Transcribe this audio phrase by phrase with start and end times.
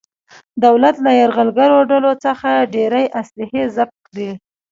[0.65, 4.31] دولت له یرغلګرو ډولو څخه ډېرې اصلحې ضبط کړلې.